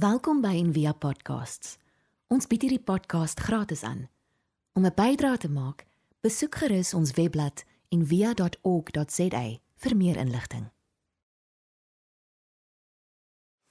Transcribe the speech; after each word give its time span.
Welkom 0.00 0.38
by 0.40 0.54
Envia 0.56 0.94
Podcasts. 0.96 1.74
Ons 2.32 2.46
bied 2.48 2.62
hierdie 2.64 2.80
podcast 2.80 3.40
gratis 3.44 3.82
aan. 3.84 4.06
Om 4.72 4.86
'n 4.86 4.94
bydrae 4.96 5.36
te 5.36 5.50
maak, 5.50 5.84
besoek 6.24 6.54
gerus 6.54 6.94
ons 6.94 7.10
webblad 7.18 7.64
en 7.88 8.06
via.org.za 8.06 9.42
vir 9.76 9.96
meer 9.96 10.16
inligting. 10.16 10.70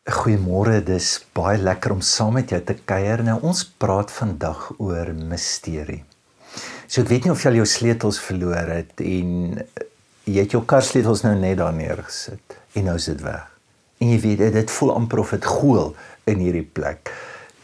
Goeiemôre, 0.05 0.83
dis 0.83 1.25
baie 1.33 1.57
lekker 1.57 1.91
om 1.91 2.01
saam 2.01 2.33
met 2.33 2.49
jou 2.49 2.61
te 2.61 2.75
kuier. 2.85 3.23
Nou 3.23 3.39
ons 3.41 3.65
praat 3.65 4.11
vandag 4.11 4.73
oor 4.77 5.13
misterie. 5.13 6.03
So 6.87 7.01
ek 7.01 7.07
weet 7.07 7.23
nie 7.23 7.31
of 7.31 7.41
jy 7.43 7.49
al 7.49 7.55
jou 7.55 7.65
sleutels 7.65 8.19
verloor 8.19 8.69
het 8.69 9.01
en 9.01 9.65
jy 10.23 10.41
het 10.41 10.51
jou 10.51 10.65
kar 10.65 10.83
sleutels 10.83 11.23
nou 11.23 11.35
net 11.35 11.57
daar 11.57 11.73
neergesit 11.73 12.59
en 12.73 12.83
nou 12.83 12.95
is 12.95 13.05
dit 13.05 13.21
weg. 13.21 13.49
En 13.99 14.07
jy 14.07 14.19
weet 14.19 14.53
dit 14.53 14.71
voel 14.71 14.93
amper 14.93 15.19
of 15.19 15.29
dit 15.29 15.45
gool 15.45 15.95
in 16.29 16.43
hierdie 16.43 16.65
plek. 16.65 17.11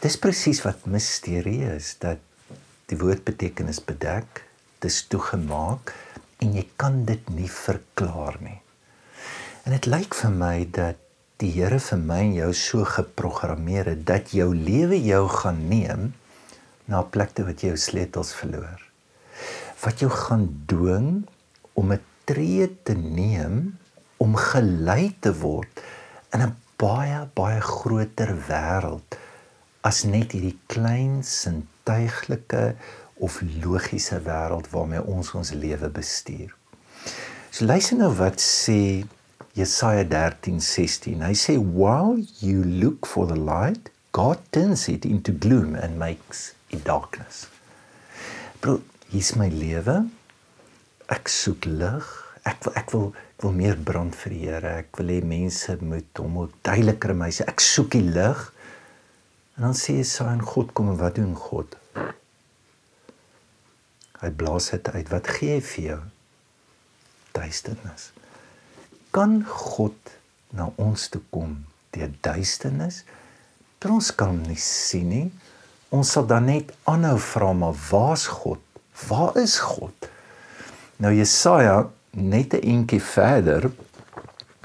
Dis 0.02 0.18
presies 0.20 0.62
wat 0.66 0.86
misterie 0.90 1.62
is 1.76 1.94
dat 2.02 2.20
die 2.90 2.98
woord 3.00 3.24
betekenis 3.26 3.80
bedek, 3.82 4.44
dis 4.84 5.02
toegemaak 5.10 5.94
en 6.42 6.54
jy 6.54 6.66
kan 6.78 7.04
dit 7.08 7.22
nie 7.34 7.50
verklaar 7.50 8.36
nie. 8.42 8.60
En 9.66 9.74
dit 9.74 9.88
lyk 9.90 10.14
vir 10.14 10.34
my 10.34 10.56
dat 10.70 11.00
die 11.42 11.50
Here 11.52 11.78
vir 11.82 12.00
my 12.00 12.20
en 12.24 12.36
jou 12.36 12.52
so 12.56 12.86
geprogrammeer 12.88 13.90
het 13.92 14.04
dat 14.08 14.30
jou 14.36 14.52
lewe 14.54 14.96
jou 15.04 15.24
gaan 15.28 15.66
neem 15.68 16.12
na 16.86 17.02
'n 17.02 17.10
plek 17.10 17.34
toe 17.34 17.44
wat 17.44 17.62
jy 17.62 17.74
jou 17.74 17.76
sleutels 17.76 18.32
verloor. 18.34 18.80
Wat 19.82 20.00
jou 20.00 20.10
gaan 20.10 20.46
dwing 20.66 21.26
om 21.74 21.92
'n 21.92 22.00
tree 22.24 22.68
te 22.84 22.94
neem 22.94 23.78
om 24.16 24.36
gelei 24.36 25.16
te 25.20 25.32
word 25.34 25.82
in 26.32 26.40
'n 26.42 26.56
baie 26.80 27.22
baie 27.38 27.60
groter 27.64 28.34
wêreld 28.48 29.16
as 29.86 30.02
net 30.04 30.34
hierdie 30.34 30.56
klein 30.72 31.22
sintuiglike 31.24 32.74
of 33.22 33.40
logiese 33.62 34.18
wêreld 34.26 34.68
waarmee 34.72 35.04
ons 35.08 35.32
ons 35.38 35.52
lewe 35.56 35.88
bestuur. 35.92 36.52
So 37.50 37.64
luister 37.64 37.96
nou 37.96 38.10
wat 38.18 38.42
sê 38.42 39.06
Jesaja 39.56 40.04
13:16. 40.04 41.22
Hy 41.24 41.32
sê 41.32 41.56
while 41.56 42.20
you 42.40 42.62
look 42.62 43.06
for 43.06 43.26
the 43.26 43.38
light, 43.38 43.88
God 44.12 44.38
turns 44.52 44.88
it 44.88 45.06
into 45.06 45.32
gloom 45.32 45.74
and 45.74 45.98
makes 45.98 46.52
it 46.70 46.84
darkness. 46.84 47.46
Bro, 48.60 48.82
hier's 49.08 49.34
my 49.36 49.48
lewe. 49.48 50.10
Ek 51.08 51.28
soek 51.28 51.64
lig. 51.64 52.25
Ek 52.46 52.60
wil 52.64 52.76
ek 52.78 52.92
wil 52.94 53.06
ek 53.36 53.44
wil 53.44 53.56
meer 53.56 53.80
brand 53.88 54.14
vir 54.16 54.32
die 54.32 54.44
Here. 54.46 54.74
Ek 54.84 55.00
wil 55.00 55.10
hê 55.12 55.18
mense 55.26 55.76
moet 55.82 56.22
hom 56.22 56.38
ook 56.44 56.54
duideliker 56.66 57.12
my 57.18 57.28
sê 57.34 57.46
ek 57.50 57.64
soek 57.64 57.90
die 57.96 58.06
lig. 58.06 58.44
En 59.56 59.68
dan 59.68 59.76
sê 59.76 59.98
Jesaja 59.98 60.36
en 60.36 60.44
God 60.44 60.72
kom 60.76 60.92
en 60.92 61.00
wat 61.00 61.18
doen 61.18 61.34
God? 61.36 61.76
Hy 64.22 64.30
blaas 64.32 64.70
dit 64.72 64.88
uit. 64.94 65.10
Wat 65.12 65.28
gee 65.36 65.58
hy 65.58 65.62
vir 65.72 65.88
jou? 65.90 66.00
Duisternis. 67.36 68.10
Kan 69.12 69.42
God 69.44 70.16
na 70.56 70.70
ons 70.80 71.10
toe 71.12 71.22
kom 71.34 71.58
deur 71.96 72.12
duisternis? 72.24 73.02
Maar 73.86 74.00
ons 74.00 74.08
kan 74.18 74.38
nie 74.48 74.58
sien 74.58 75.10
nie. 75.12 75.26
Ons 75.94 76.16
sal 76.16 76.24
dan 76.26 76.48
net 76.50 76.72
aanhou 76.90 77.18
vra 77.22 77.52
maar 77.54 77.76
waar's 77.86 78.24
God? 78.26 78.58
Waar 79.06 79.36
is 79.38 79.60
God? 79.62 80.08
Nou 80.98 81.12
Jesaja 81.14 81.84
net 82.16 82.54
'n 82.54 82.64
entjie 82.64 83.02
verder 83.02 83.70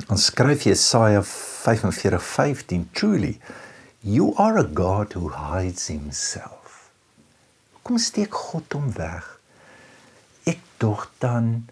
dan 0.07 0.17
skryf 0.17 0.63
Jesaja 0.63 1.21
45:15 1.23 2.89
Truly 2.91 3.39
you 3.99 4.33
are 4.35 4.57
a 4.57 4.63
God 4.63 5.13
who 5.13 5.30
hides 5.30 5.88
himself. 5.88 6.91
Kom 7.81 7.97
steek 7.97 8.33
God 8.33 8.73
hom 8.73 8.94
weg. 8.94 9.39
Ek 10.44 10.59
dog 10.77 11.11
dan 11.17 11.67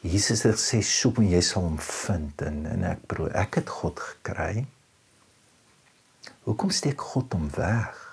Jesus 0.00 0.42
het 0.42 0.54
gesê 0.54 0.82
soek 0.82 1.18
en 1.18 1.30
jy 1.30 1.40
sal 1.40 1.62
hom 1.62 1.78
vind 1.78 2.42
en, 2.42 2.66
en 2.66 2.84
ek 2.84 3.06
bro 3.06 3.26
ek 3.26 3.54
het 3.54 3.68
God 3.68 4.00
gekry. 4.00 4.66
Hoekom 6.46 6.70
steek 6.70 7.00
God 7.00 7.32
hom 7.32 7.50
weg? 7.56 8.05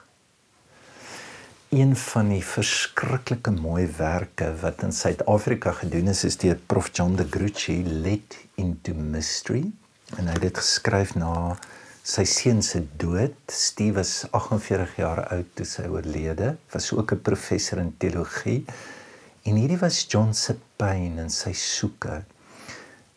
Een 1.73 1.95
van 1.97 2.27
die 2.29 2.43
verskriklike 2.45 3.49
mooi 3.51 3.87
werke 3.97 4.51
wat 4.61 4.83
in 4.85 4.91
Suid-Afrika 4.93 5.71
gedoen 5.79 6.11
is 6.11 6.19
is 6.27 6.35
deur 6.37 6.59
Prof 6.69 6.91
John 6.93 7.15
de 7.17 7.25
Gruchy 7.25 7.79
Let 7.87 8.35
into 8.61 8.93
Mystery 8.93 9.63
en 10.19 10.27
hy 10.29 10.35
het 10.35 10.43
dit 10.43 10.59
geskryf 10.59 11.15
na 11.17 11.31
sy 12.05 12.27
seun 12.29 12.61
se 12.61 12.83
dood. 13.01 13.33
Steve 13.49 13.95
was 14.03 14.11
48 14.29 14.93
jaar 15.01 15.23
oud 15.33 15.49
toe 15.57 15.65
sy 15.65 15.87
oorlede. 15.89 16.51
Was 16.75 16.91
ook 16.93 17.15
'n 17.15 17.25
professor 17.25 17.81
in 17.81 17.89
teologie. 17.97 18.65
En 19.41 19.57
hierdie 19.57 19.81
was 19.81 20.05
John 20.07 20.33
se 20.33 20.53
pyn 20.77 21.17
en 21.17 21.29
sy 21.29 21.53
soeke 21.53 22.21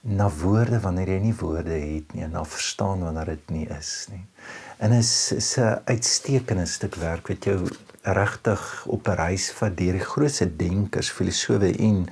na 0.07 0.29
woorde 0.31 0.79
wanneer 0.81 1.17
jy 1.17 1.19
nie 1.25 1.35
woorde 1.35 1.75
het 1.75 2.13
nie 2.15 2.23
en 2.23 2.37
na 2.37 2.45
verstaan 2.47 3.03
wanneer 3.03 3.33
dit 3.35 3.51
nie 3.51 3.67
is 3.75 3.93
nie. 4.13 4.23
En 4.79 4.93
is 4.93 5.33
is 5.33 5.57
'n 5.59 5.81
uitstekende 5.85 6.67
stuk 6.67 6.95
werk 6.95 7.29
wat 7.29 7.45
jou 7.45 7.69
regtig 8.03 8.87
op 8.87 9.09
'n 9.09 9.19
reis 9.19 9.51
vat 9.51 9.77
deur 9.77 9.93
die 9.93 10.09
grootste 10.13 10.57
denkers, 10.57 11.11
filosowe 11.11 11.73
en 11.79 12.07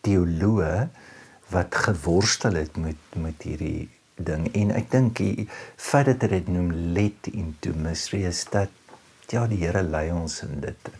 teoloë 0.00 0.88
wat 1.50 1.74
geworstel 1.74 2.54
het 2.54 2.76
met 2.76 2.96
met 3.14 3.42
hierdie 3.42 3.88
ding. 4.16 4.48
En 4.54 4.70
ek 4.70 4.90
dink 4.90 5.16
die 5.16 5.48
feit 5.76 6.06
dat 6.06 6.30
dit 6.30 6.48
noem 6.48 6.72
let 6.72 7.26
into 7.32 7.72
mystery 7.74 8.24
is 8.24 8.44
dat 8.50 8.70
ja, 9.28 9.46
die 9.46 9.64
Here 9.64 9.82
lei 9.82 10.10
ons 10.12 10.42
in 10.42 10.60
dit. 10.60 10.90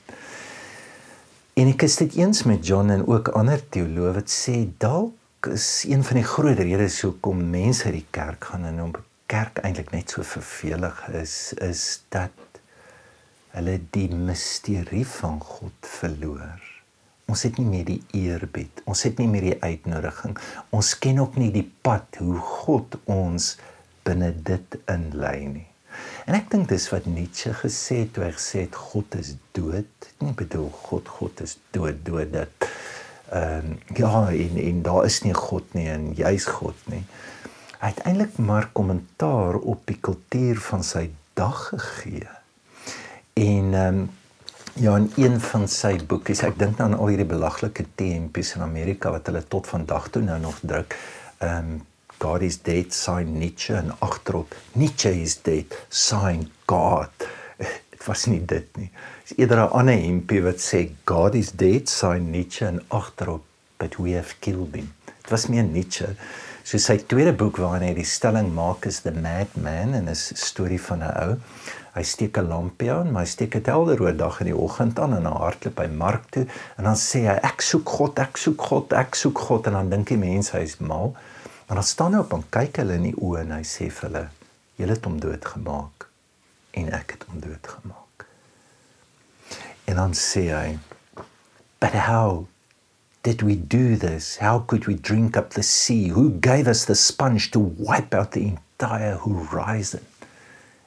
En 1.55 1.69
ek 1.69 1.83
is 1.83 1.97
dit 1.97 2.15
eens 2.15 2.43
met 2.43 2.67
John 2.67 2.91
en 2.91 3.07
ook 3.07 3.29
ander 3.29 3.61
teoloë 3.69 4.13
wat 4.13 4.31
sê 4.31 4.69
dalk 4.79 5.13
is 5.47 5.85
een 5.89 6.05
van 6.05 6.17
die 6.21 6.27
groot 6.27 6.59
redes 6.59 7.01
hoekom 7.03 7.41
mense 7.51 7.85
uit 7.85 7.97
die 8.01 8.07
kerk 8.11 8.45
gaan 8.45 8.65
en 8.69 8.83
om 8.83 8.93
kerk 9.27 9.59
eintlik 9.65 9.91
net 9.91 10.13
so 10.13 10.23
vervelig 10.23 10.99
is, 11.19 11.35
is 11.65 12.03
dat 12.15 12.61
hulle 13.57 13.79
die 13.97 14.09
misterie 14.15 15.05
van 15.09 15.41
God 15.41 15.89
verloor. 15.99 16.61
Ons 17.31 17.45
het 17.47 17.59
nie 17.59 17.67
meer 17.67 17.89
die 17.89 18.01
eerbied, 18.19 18.83
ons 18.85 19.03
het 19.07 19.19
nie 19.19 19.29
meer 19.31 19.49
die 19.51 19.59
uitnodiging. 19.63 20.37
Ons 20.71 20.95
ken 21.01 21.21
ook 21.23 21.39
nie 21.41 21.51
die 21.55 21.67
pad 21.85 22.21
hoe 22.21 22.39
God 22.39 22.99
ons 23.11 23.55
binne 24.07 24.33
dit 24.47 24.79
inlei 24.91 25.39
nie. 25.49 25.69
En 26.27 26.37
ek 26.39 26.49
dink 26.53 26.71
dis 26.71 26.87
wat 26.93 27.07
Nietzsche 27.09 27.53
gesê 27.57 28.03
het 28.05 28.15
toe 28.17 28.27
hy 28.27 28.33
gesê 28.37 28.67
het 28.67 28.79
God 28.79 29.17
is 29.19 29.35
dood. 29.57 30.11
Nie 30.23 30.35
bedoel 30.39 30.71
God 30.87 31.11
God 31.19 31.43
is 31.45 31.59
dood 31.75 32.01
dood 32.07 32.33
dat 32.35 32.69
ehm 33.33 33.67
um, 33.73 33.79
ja 33.97 34.29
en 34.31 34.57
en 34.61 34.83
daar 34.83 35.05
is 35.05 35.23
nie 35.25 35.35
God 35.35 35.75
nie 35.75 35.89
en 35.89 36.11
jy's 36.17 36.45
God 36.45 36.77
nie. 36.93 37.05
Hy 37.81 37.89
het 37.91 38.03
eintlik 38.07 38.37
maar 38.39 38.69
kommentaar 38.73 39.57
op 39.57 39.87
die 39.89 39.97
kultuur 39.97 40.61
van 40.61 40.85
sy 40.85 41.09
dag 41.35 41.69
gegee. 41.71 42.29
En 43.35 43.75
ehm 43.75 44.03
um, 44.03 44.11
ja, 44.75 44.97
in 44.97 45.11
een 45.17 45.41
van 45.41 45.67
sy 45.69 45.97
boeke, 46.09 46.33
ek 46.33 46.59
dink 46.59 46.81
aan 46.81 46.95
al 46.97 47.11
hierdie 47.13 47.29
belaglike 47.29 47.85
tempies 47.95 48.55
in 48.57 48.63
Amerika 48.65 49.11
wat 49.13 49.27
hulle 49.29 49.43
tot 49.49 49.67
vandag 49.69 50.09
toe 50.13 50.23
nou 50.23 50.39
nog 50.41 50.61
druk. 50.61 50.97
Ehm 51.39 51.73
um, 51.73 51.81
God 52.23 52.45
is 52.47 52.61
dead 52.63 52.95
sign 52.95 53.33
Nietzsche 53.39 53.75
en 53.75 53.91
agterop 53.99 54.55
Nietzsche 54.79 55.11
is 55.11 55.41
dead 55.43 55.75
sign 55.89 56.45
God. 56.71 57.27
Was 58.07 58.27
nie 58.27 58.41
dit 58.47 58.77
nie. 58.77 58.91
Dis 59.29 59.37
eerder 59.39 59.59
'n 59.59 59.73
ander 59.79 59.95
hempie 59.95 60.43
wat 60.43 60.61
sê 60.61 60.91
God 61.05 61.35
is 61.35 61.53
dead 61.53 61.89
sign 61.89 62.31
Nietzsche 62.31 62.67
en 62.67 62.83
agterop 62.89 63.45
but 63.79 63.99
we 63.99 64.13
have 64.13 64.35
killed 64.41 64.75
him. 64.75 64.93
Dit 65.05 65.31
was 65.31 65.47
meer 65.47 65.63
Nietzsche. 65.63 66.17
So 66.65 66.79
sy 66.79 66.97
tweede 66.97 67.33
boek 67.33 67.57
waarin 67.57 67.89
hy 67.89 67.95
die 67.95 68.07
stelling 68.07 68.55
maak 68.55 68.87
is 68.87 69.01
The 69.03 69.13
Madman 69.13 69.95
en 69.95 70.09
is 70.09 70.33
'n 70.33 70.37
storie 70.37 70.81
van 70.81 71.03
'n 71.03 71.15
ou 71.29 71.39
Hy 71.93 72.03
steek 72.09 72.39
'n 72.39 72.49
lampie 72.49 72.93
aan, 72.93 73.11
maar 73.13 73.27
hy 73.27 73.29
steek 73.29 73.53
dit 73.53 73.67
helder 73.67 74.01
oor 74.01 74.17
dag 74.17 74.39
in 74.41 74.47
die 74.47 74.57
oggend 74.57 74.99
aan 74.99 75.13
en 75.13 75.27
hy 75.29 75.33
hardloop 75.43 75.75
by 75.77 75.89
mark 75.93 76.31
toe 76.31 76.47
en 76.79 76.85
dan 76.89 76.97
sê 76.97 77.27
hy 77.29 77.35
ek 77.45 77.61
soek 77.61 77.89
God, 77.89 78.19
ek 78.19 78.41
soek 78.41 78.63
God, 78.71 78.93
ek 78.97 79.15
soek 79.15 79.39
God 79.39 79.69
en 79.69 79.77
dan 79.77 79.91
dink 79.91 80.09
die 80.09 80.17
mense 80.17 80.57
hy's 80.57 80.79
mal. 80.81 81.13
Maar 81.69 81.83
dan 81.83 81.85
staan 81.85 82.15
hy 82.15 82.23
op 82.25 82.33
en 82.33 82.47
kyk 82.49 82.81
hulle 82.81 82.97
in 82.97 83.11
die 83.11 83.19
oë 83.19 83.43
en 83.45 83.53
hy 83.59 83.61
sê 83.75 83.91
vir 83.91 84.09
hulle: 84.09 84.25
"Julle 84.81 84.97
het 84.97 85.05
hom 85.05 85.21
doodgemaak 85.21 86.12
en 86.73 86.93
ek 86.93 87.17
het 87.17 87.27
hom 87.29 87.41
doodgemaak." 87.41 88.27
En 89.85 89.97
dan 89.97 90.15
sê 90.15 90.49
hy: 90.51 90.79
"But 91.79 91.95
how 92.09 92.47
did 93.23 93.43
we 93.43 93.57
do 93.57 93.97
this? 93.97 94.39
How 94.41 94.65
could 94.67 94.87
we 94.87 94.95
drink 94.95 95.37
up 95.37 95.51
the 95.51 95.63
sea? 95.63 96.11
Who 96.11 96.39
gave 96.41 96.69
us 96.69 96.85
the 96.85 96.95
sponge 96.95 97.51
to 97.51 97.61
wipe 97.79 98.15
out 98.15 98.33
the 98.33 98.45
entire 98.45 99.17
horizon?" 99.17 100.07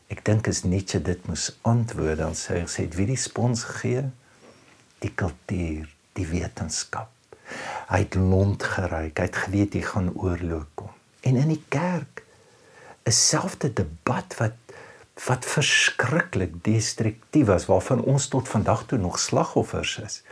Ek 0.07 0.21
dink 0.23 0.47
as 0.47 0.63
Nietzsche 0.63 0.99
dit 1.01 1.27
moes 1.27 1.49
antwoord 1.65 2.21
dan 2.21 2.37
sê 2.37 2.61
hy 2.61 2.67
sê 2.69 2.85
wie 2.93 3.07
die 3.09 3.19
spons 3.19 3.63
gee 3.81 4.05
die 5.03 5.11
kultuur, 5.13 5.87
die 6.17 6.27
wetenskap. 6.29 7.11
Hy 7.89 8.01
het 8.01 8.17
lont 8.17 8.63
geryk, 8.63 9.19
hy 9.19 9.27
het 9.27 9.39
geweet 9.45 9.75
hy 9.77 9.81
gaan 9.85 10.11
oorloop 10.13 10.69
kom. 10.79 10.93
En 11.25 11.37
in 11.41 11.51
die 11.53 11.61
kerk 11.73 12.23
is 13.05 13.19
selfde 13.29 13.69
debat 13.73 14.37
wat 14.39 14.77
wat 15.23 15.45
verskriklik 15.47 16.57
destruktief 16.63 17.47
was 17.47 17.65
waarvan 17.65 18.03
ons 18.03 18.27
tot 18.27 18.47
vandag 18.51 18.85
toe 18.85 18.99
nog 18.99 19.19
slagoffers 19.19 19.97
is. 20.03 20.23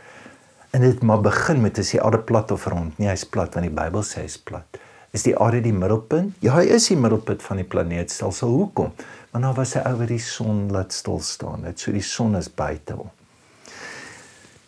En 0.70 0.80
dit 0.80 1.02
maar 1.02 1.20
begin 1.20 1.60
met 1.60 1.78
as 1.78 1.94
die 1.94 2.02
aarde 2.02 2.18
plat 2.18 2.50
of 2.50 2.66
rond. 2.66 2.98
Nee, 2.98 3.08
hy's 3.08 3.24
plat 3.24 3.54
want 3.54 3.66
die 3.66 3.74
Bybel 3.74 4.04
sê 4.04 4.26
hy's 4.26 4.36
plat. 4.38 4.80
Is 5.14 5.22
die 5.22 5.36
aarde 5.38 5.60
die 5.62 5.72
middelpunt? 5.72 6.34
Ja, 6.42 6.56
hy 6.58 6.66
is 6.74 6.88
die 6.90 6.98
middelpunt 6.98 7.42
van 7.42 7.60
die 7.62 7.66
planeetstelsel. 7.70 8.50
Hoekom? 8.50 8.90
Want 9.30 9.44
daar 9.46 9.54
was 9.54 9.74
'n 9.76 9.86
ou 9.86 9.96
wat 9.98 10.08
die 10.08 10.18
son 10.18 10.70
laat 10.70 10.92
stil 10.92 11.20
staan. 11.20 11.62
Dit 11.62 11.80
so 11.80 11.92
die 11.92 12.02
son 12.02 12.36
is 12.36 12.54
buite 12.54 12.92
hom. 12.92 13.10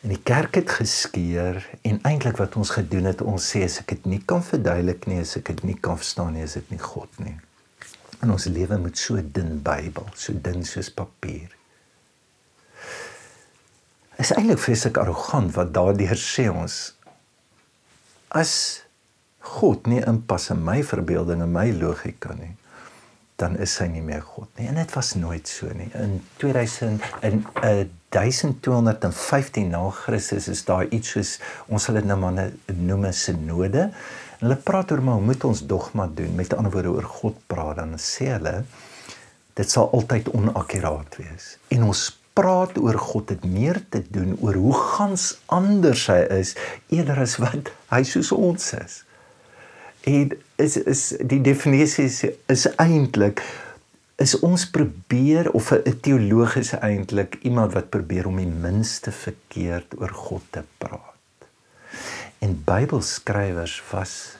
En 0.02 0.08
die 0.08 0.22
kerk 0.22 0.54
het 0.54 0.70
geskeur 0.70 1.58
en 1.82 1.98
eintlik 2.02 2.36
wat 2.36 2.56
ons 2.56 2.70
gedoen 2.70 3.04
het, 3.04 3.22
ons 3.22 3.42
sê 3.42 3.64
as 3.64 3.80
ek 3.80 3.88
dit 3.88 4.04
nie 4.06 4.22
kan 4.22 4.42
verduidelik 4.42 5.06
nie, 5.06 5.20
as 5.20 5.36
ek 5.36 5.46
dit 5.46 5.62
nie 5.64 5.74
kan 5.74 5.96
verstaan 5.98 6.32
nie, 6.32 6.42
is 6.42 6.52
dit 6.52 6.70
nie 6.70 6.78
God 6.78 7.08
nie. 7.18 7.34
En 8.20 8.32
ons 8.32 8.44
lewe 8.44 8.78
met 8.78 8.98
so 8.98 9.20
dun 9.20 9.60
Bybel, 9.62 10.08
so 10.14 10.32
dun 10.32 10.64
soos 10.64 10.90
papier. 10.90 11.52
Is 14.16 14.32
eintlik 14.32 14.62
vreeslik 14.62 14.96
arrogant 15.00 15.52
wat 15.56 15.74
daardeur 15.76 16.16
sê 16.16 16.48
ons 16.48 16.76
as 18.36 18.52
God 19.46 19.86
nie 19.86 20.00
inpas 20.02 20.48
in 20.50 20.64
my 20.66 20.80
verbeelding 20.84 21.42
en 21.44 21.52
my 21.52 21.68
logika 21.76 22.34
nie, 22.34 22.56
dan 23.40 23.56
is 23.60 23.76
hy 23.78 23.86
nie 23.92 24.02
meer 24.04 24.24
God 24.24 24.48
nie. 24.58 24.66
En 24.70 24.80
dit 24.80 24.92
was 24.96 25.12
nooit 25.20 25.48
so 25.48 25.68
nie. 25.76 25.90
In 25.94 26.18
2000 26.40 27.04
in 27.28 27.44
1215 27.60 29.68
na 29.70 29.90
Christus 29.92 30.48
is 30.48 30.64
daar 30.64 30.88
iets 30.88 31.12
soos 31.14 31.36
ons 31.68 31.84
sal 31.84 32.00
dit 32.00 32.08
nou 32.08 32.18
maar 32.20 32.50
noem 32.72 33.06
'n 33.06 33.12
sinode. 33.12 33.90
En 34.38 34.46
hulle 34.48 34.58
praat 34.60 34.92
oor 34.92 35.02
maar 35.02 35.18
hoe 35.20 35.28
moet 35.30 35.44
ons 35.44 35.64
dogma 35.66 36.08
doen? 36.12 36.34
Met 36.34 36.54
ander 36.54 36.72
woorde 36.72 36.92
oor 36.98 37.08
God 37.20 37.38
praat 37.46 37.80
dan 37.80 37.96
sê 38.00 38.30
hulle 38.34 38.62
dit 39.56 39.70
sal 39.70 39.88
altyd 39.96 40.28
onakkuraat 40.36 41.16
wees. 41.16 41.56
En 41.72 41.86
ons 41.88 42.02
praat 42.36 42.76
oor 42.78 42.98
God 43.00 43.32
het 43.32 43.44
meer 43.48 43.80
te 43.88 44.02
doen 44.12 44.34
oor 44.44 44.58
hoe 44.60 44.74
gans 44.76 45.30
anders 45.46 46.06
hy 46.12 46.20
is 46.36 46.52
eerder 46.92 47.22
as 47.24 47.38
wat 47.40 47.72
hy 47.94 48.02
soos 48.04 48.32
ons 48.36 48.72
is. 48.76 48.98
En 50.06 50.36
is 50.62 50.76
is 50.84 51.06
die 51.24 51.40
definisie 51.40 52.04
is, 52.10 52.20
is 52.52 52.68
eintlik 52.76 53.40
is 54.20 54.36
ons 54.44 54.68
probeer 54.72 55.50
of 55.56 55.72
'n 55.72 56.00
teologies 56.00 56.72
eintlik 56.76 57.38
iemand 57.42 57.72
wat 57.72 57.90
probeer 57.90 58.26
om 58.26 58.36
die 58.36 58.52
minste 58.68 59.12
verkeerd 59.12 59.96
oor 60.00 60.12
God 60.12 60.42
te 60.50 60.62
praat. 60.78 61.15
En 62.38 62.62
Bybelskrywers 62.64 63.82
was 63.90 64.36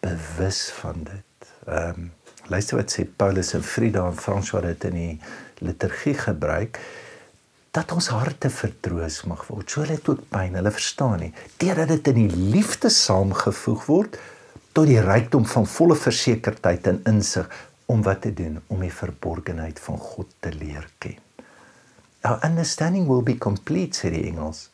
bewus 0.00 0.70
van 0.80 1.02
dit. 1.02 1.48
Ehm 1.66 1.88
um, 1.88 2.12
luister 2.46 2.76
wat 2.76 2.92
sê 2.92 3.06
Paulus 3.16 3.54
en 3.56 3.62
Frida 3.64 4.04
en 4.06 4.16
François 4.16 4.60
dit 4.62 4.84
in 4.84 4.96
die 4.98 5.20
liturgie 5.64 6.14
gebruik 6.14 6.80
dat 7.74 7.92
ons 7.92 8.10
harte 8.12 8.50
vertroos 8.50 9.22
mag 9.26 9.46
word. 9.48 9.70
So 9.70 9.80
hulle 9.80 9.96
het 9.96 10.08
ook 10.08 10.28
pyn, 10.30 10.54
hulle 10.54 10.70
verstaan 10.70 11.18
nie. 11.24 11.32
Deurdat 11.56 11.88
dit 11.88 12.10
in 12.12 12.20
die 12.20 12.42
liefde 12.52 12.90
saamgevoeg 12.92 13.86
word, 13.88 14.18
tot 14.76 14.86
die 14.90 15.00
rykdom 15.02 15.46
van 15.46 15.66
volle 15.66 15.96
versekerdheid 15.98 16.86
en 16.90 17.00
insig 17.10 17.48
om 17.90 18.02
wat 18.02 18.22
te 18.26 18.32
doen 18.34 18.60
om 18.66 18.84
die 18.84 18.92
verborgenheid 18.92 19.80
van 19.80 19.98
God 19.98 20.30
te 20.44 20.52
leer 20.54 20.86
ken. 20.98 21.18
Our 22.24 22.38
understanding 22.46 23.08
will 23.08 23.22
be 23.22 23.38
complete 23.38 23.98
sê 23.98 24.12
die 24.14 24.24
engels 24.30 24.68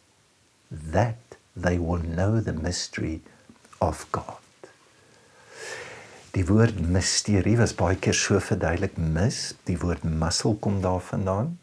that 0.92 1.29
they 1.56 1.78
will 1.78 2.02
know 2.02 2.40
the 2.40 2.52
mystery 2.52 3.20
of 3.80 4.06
God. 4.12 4.40
Die 6.30 6.44
woord 6.46 6.78
misterie 6.78 7.56
was 7.58 7.72
baie 7.74 7.96
keer 7.98 8.14
so 8.14 8.38
verduidelik 8.38 8.94
mis, 8.96 9.50
die 9.66 9.78
woord 9.80 10.04
muscle 10.06 10.54
kom 10.62 10.78
daarvandaan. 10.84 11.56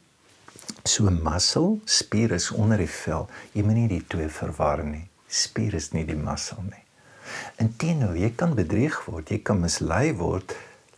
So 0.83 1.07
muscle, 1.11 1.77
spier 1.87 2.33
is 2.35 2.49
onder 2.51 2.81
die 2.83 2.89
vel. 2.91 3.29
Jy 3.55 3.63
moet 3.63 3.79
nie 3.79 3.87
die 3.93 4.03
twee 4.11 4.27
verwar 4.31 4.83
nie. 4.83 5.05
Spier 5.31 5.77
is 5.79 5.93
nie 5.95 6.03
die 6.07 6.19
muscle 6.19 6.65
nie. 6.67 6.83
Inteendeel, 7.63 8.17
jy 8.19 8.31
kan 8.39 8.55
bedrieg 8.59 8.97
word, 9.07 9.31
jy 9.31 9.39
kan 9.47 9.61
mislei 9.63 10.11
word. 10.19 10.55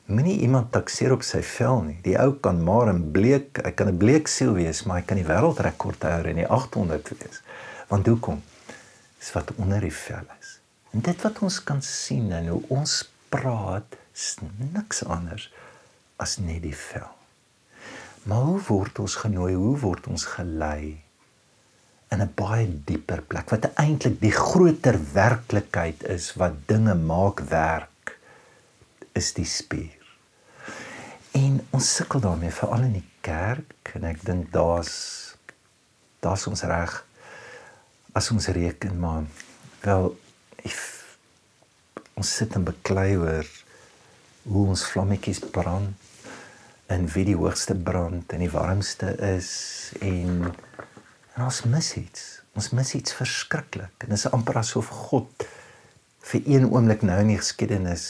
Moenie 0.09 0.39
iemand 0.42 0.71
takseer 0.74 1.13
op 1.13 1.21
sy 1.25 1.44
vel 1.45 1.83
nie. 1.85 1.97
Die 2.06 2.18
ou 2.18 2.31
kan 2.42 2.63
maar 2.65 2.89
'n 2.89 3.12
bleek, 3.13 3.62
hy 3.65 3.71
kan 3.71 3.89
'n 3.89 3.97
bleek 3.97 4.27
siel 4.27 4.53
wees, 4.53 4.83
maar 4.85 5.01
hy 5.01 5.06
kan 5.06 5.18
die 5.18 5.30
wêreldrekord 5.30 6.01
hou 6.03 6.24
in 6.25 6.42
die 6.42 6.47
800 6.47 7.09
wees. 7.19 7.42
Want 7.88 8.07
hoekom? 8.07 8.42
Dis 9.19 9.31
wat 9.36 9.51
onder 9.57 9.83
die 9.83 9.94
vel 9.94 10.25
is. 10.39 10.56
En 10.92 11.04
dit 11.06 11.21
wat 11.21 11.42
ons 11.45 11.60
kan 11.63 11.81
sien 11.86 12.31
en 12.31 12.48
hoe 12.48 12.62
ons 12.74 12.94
praat, 13.30 13.98
is 14.16 14.38
niks 14.74 15.04
anders 15.06 15.50
as 16.18 16.38
net 16.42 16.63
die 16.63 16.75
vel. 16.75 17.12
Maar 18.24 18.48
hoe 18.48 18.63
word 18.68 19.00
ons 19.00 19.16
genooi? 19.16 19.54
Hoe 19.54 19.77
word 19.80 20.07
ons 20.12 20.25
gelei? 20.25 20.98
in 22.10 22.21
'n 22.21 22.33
baie 22.36 22.66
dieper 22.89 23.21
plek 23.21 23.51
wat 23.54 23.68
eintlik 23.83 24.18
die 24.21 24.33
groter 24.33 24.98
werklikheid 25.13 26.04
is 26.16 26.33
wat 26.42 26.56
dinge 26.71 26.95
maak 26.95 27.44
werk 27.51 28.18
is 29.13 29.33
die 29.38 29.45
spier. 29.45 29.98
En 31.38 31.60
ons 31.69 31.95
sukkel 31.95 32.19
daarmee 32.19 32.51
veral 32.51 32.88
in 32.88 32.98
die 32.98 33.10
kerk 33.21 33.94
en 33.94 34.07
ek 34.10 34.25
dink 34.25 34.50
daar's 34.56 34.95
daar's 36.25 36.48
ons 36.48 36.66
reg 36.66 36.95
as 38.13 38.31
ons 38.31 38.47
reken 38.47 39.00
maar 39.00 39.23
wel 39.81 40.11
if, 40.63 40.81
ons 42.13 42.35
sit 42.41 42.56
en 42.56 42.65
beklei 42.67 43.13
oor 43.17 43.47
hoe 44.50 44.67
ons 44.67 44.85
vlammetjies 44.91 45.44
brand 45.53 46.07
en 46.89 47.06
wie 47.13 47.25
die 47.27 47.38
hoogste 47.38 47.75
brand 47.75 48.33
en 48.33 48.41
die 48.41 48.51
warmste 48.51 49.13
is 49.35 49.51
en 50.01 50.50
En 51.39 51.45
ons 51.47 51.61
mis 51.71 51.94
iets. 51.95 52.23
Ons 52.59 52.73
mis 52.75 52.89
iets 52.97 53.13
verskriklik. 53.15 53.94
En 54.03 54.11
dit 54.11 54.17
is 54.17 54.27
amper 54.35 54.57
asof 54.59 54.89
God 55.07 55.45
vir 56.29 56.41
een 56.44 56.65
oomblik 56.67 57.06
nou 57.07 57.15
in 57.23 57.31
die 57.31 57.39
geskiedenis 57.39 58.03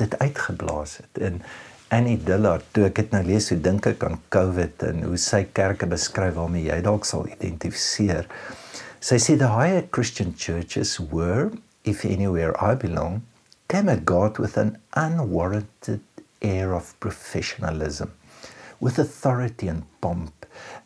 dit 0.00 0.16
uitgeblaas 0.18 0.96
het. 0.98 1.20
En 1.22 1.38
Annie 1.90 2.20
Dillard, 2.22 2.62
toe 2.70 2.84
ek 2.86 3.00
dit 3.00 3.14
nou 3.14 3.22
lees, 3.26 3.48
hoe 3.50 3.58
dink 3.58 3.86
ek 3.90 4.04
aan 4.06 4.20
COVID 4.30 4.84
en 4.86 5.02
hoe 5.08 5.18
sy 5.18 5.40
kerke 5.56 5.88
beskryf 5.90 6.36
waarmee 6.36 6.68
jy 6.68 6.76
dalk 6.86 7.08
sal 7.08 7.26
identifiseer. 7.26 8.28
Sy 9.02 9.18
sê 9.18 9.34
the 9.40 9.48
higher 9.50 9.82
Christian 9.82 10.30
churches 10.38 11.00
were 11.00 11.50
if 11.82 12.04
anywhere 12.04 12.54
I 12.62 12.76
belong, 12.78 13.22
God 14.04 14.38
with 14.38 14.56
an 14.56 14.78
unwarranted 14.94 16.00
air 16.42 16.74
of 16.74 16.94
professionalism, 17.00 18.12
with 18.78 18.98
authority 18.98 19.68
and 19.68 19.82
pomp 20.00 20.40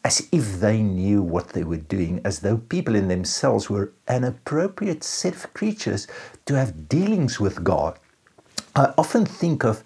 as 0.05 0.27
if 0.33 0.61
they 0.61 0.83
knew 0.83 1.23
what 1.23 1.51
they 1.51 1.65
were 1.65 1.85
doing, 1.89 2.21
as 2.25 2.41
though 2.41 2.59
people 2.59 2.95
in 2.95 3.09
themselves 3.09 3.71
were 3.71 3.93
an 4.07 4.25
appropriate 4.25 5.03
set 5.03 5.35
of 5.35 5.53
creatures 5.55 6.07
to 6.47 6.55
have 6.55 6.89
dealings 6.89 7.41
with 7.41 7.65
God. 7.65 7.99
I 8.77 8.93
often 8.99 9.25
think 9.25 9.65
of 9.65 9.85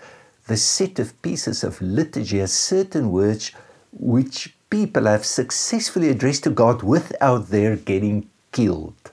the 0.49 0.57
set 0.57 0.99
of 0.99 1.21
pieces 1.23 1.63
of 1.63 1.81
liturgy 1.81 2.41
as 2.41 2.53
certain 2.53 3.13
words 3.13 3.53
which 3.93 4.55
people 4.71 5.05
have 5.05 5.25
successfully 5.25 6.09
addressed 6.09 6.45
to 6.45 6.51
God 6.51 6.83
without 6.83 7.49
their 7.49 7.77
getting 7.77 8.29
killed. 8.53 9.13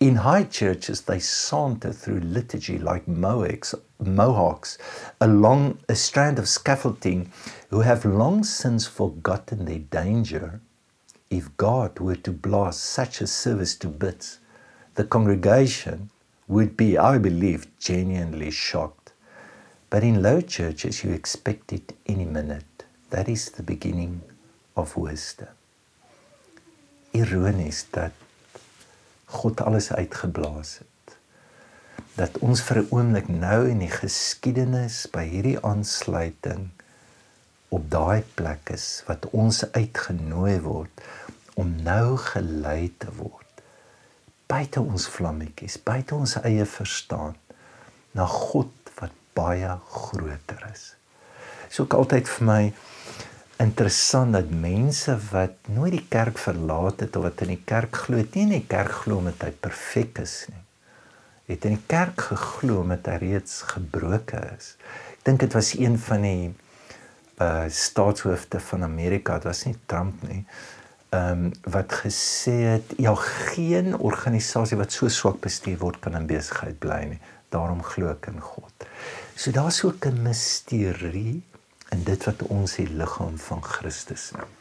In 0.00 0.14
high 0.16 0.44
churches, 0.44 1.02
they 1.02 1.18
saunter 1.18 1.92
through 1.92 2.20
liturgy 2.20 2.78
like 2.78 3.08
mohawks, 3.08 3.74
mohawks 3.98 4.78
along 5.20 5.78
a 5.88 5.96
strand 5.96 6.38
of 6.38 6.48
scaffolding 6.48 7.32
who 7.70 7.80
have 7.80 8.04
long 8.04 8.44
since 8.44 8.86
forgotten 8.86 9.64
their 9.64 9.80
danger. 9.80 10.60
If 11.30 11.56
God 11.56 11.98
were 11.98 12.16
to 12.16 12.30
blast 12.30 12.84
such 12.84 13.20
a 13.20 13.26
service 13.26 13.74
to 13.78 13.88
bits, 13.88 14.38
the 14.94 15.04
congregation 15.04 16.10
would 16.46 16.76
be, 16.76 16.96
I 16.96 17.18
believe, 17.18 17.66
genuinely 17.78 18.52
shocked. 18.52 18.97
But 19.90 20.02
in 20.02 20.22
low 20.22 20.40
churches, 20.40 21.02
you 21.02 21.12
expect 21.12 21.72
it 21.72 21.94
any 22.06 22.24
minute. 22.24 22.84
That 23.10 23.28
is 23.28 23.50
the 23.50 23.62
beginning 23.62 24.20
of 24.74 24.96
wisdom. 24.96 25.48
Ironies 27.12 27.86
dat 27.90 28.12
God 29.24 29.60
alles 29.60 29.92
uitgeblaas 29.92 30.78
het. 30.78 31.16
Dat 32.14 32.38
ons 32.38 32.62
vir 32.62 32.82
'n 32.82 32.88
oomblik 32.90 33.28
nou 33.28 33.68
in 33.68 33.78
die 33.78 33.92
geskiedenis 33.92 35.06
by 35.10 35.24
hierdie 35.24 35.60
aansluiting 35.60 36.68
op 37.68 37.90
daai 37.90 38.24
plek 38.34 38.70
is 38.70 39.02
wat 39.06 39.30
ons 39.30 39.64
uitgenooi 39.72 40.60
word 40.60 41.00
om 41.54 41.74
nou 41.82 42.16
gelei 42.16 42.92
te 42.98 43.12
word 43.14 43.48
buite 44.48 44.80
ons 44.80 45.04
vlammetjies, 45.12 45.76
buite 45.84 46.16
ons 46.16 46.38
eie 46.40 46.64
verstaan 46.64 47.36
na 48.16 48.24
God 48.26 48.70
baie 49.38 49.72
groter 49.94 50.66
is. 50.72 50.92
Dit 51.64 51.76
is 51.76 51.80
ook 51.84 51.94
altyd 51.94 52.28
vir 52.36 52.48
my 52.50 52.62
interessant 53.62 54.36
dat 54.36 54.50
mense 54.50 55.16
wat 55.32 55.70
nooit 55.74 55.96
die 55.96 56.06
kerk 56.10 56.38
verlaat 56.38 57.02
het 57.02 57.16
of 57.18 57.26
wat 57.26 57.42
in 57.46 57.56
die 57.56 57.62
kerk 57.66 58.04
glo, 58.04 58.22
nie 58.22 58.46
in 58.46 58.54
die 58.60 58.66
kerk 58.70 59.00
glo 59.02 59.18
omdat 59.18 59.42
hy 59.46 59.50
perfek 59.66 60.20
is 60.22 60.40
nie. 60.52 60.64
Het 61.48 61.64
in 61.64 61.78
die 61.78 61.86
kerk 61.88 62.20
geglo 62.28 62.82
omdat 62.84 63.08
hy 63.08 63.18
reeds 63.22 63.62
gebroken 63.70 64.50
is. 64.52 64.74
Ek 65.16 65.22
dink 65.26 65.42
dit 65.42 65.54
was 65.56 65.72
een 65.78 65.96
van 66.08 66.26
die 66.26 66.50
uh 67.42 67.64
staatshoofde 67.70 68.60
van 68.60 68.84
Amerika, 68.84 69.38
dit 69.38 69.48
was 69.48 69.64
nie 69.64 69.76
Trump 69.86 70.22
nie. 70.28 70.42
Ehm 71.08 71.48
um, 71.48 71.72
wat 71.72 71.94
gesê 72.04 72.56
het 72.74 72.94
ja, 73.00 73.14
geen 73.14 73.96
organisasie 73.96 74.76
wat 74.76 74.92
so 74.92 75.08
swak 75.08 75.40
bestuur 75.40 75.78
word 75.80 75.98
kan 76.04 76.18
in 76.18 76.28
besigheid 76.28 76.78
bly 76.78 77.00
nie. 77.14 77.20
Daarom 77.48 77.82
glo 77.82 78.12
ek 78.12 78.28
in 78.28 78.42
God. 78.44 78.77
So 79.34 79.50
daar's 79.50 79.84
ook 79.84 80.06
'n 80.06 80.22
misterie 80.22 81.42
in 81.90 82.04
dit 82.04 82.24
wat 82.24 82.42
ons 82.42 82.74
die 82.74 82.88
liggaam 82.88 83.38
van 83.38 83.62
Christus 83.64 84.30
noem. 84.30 84.56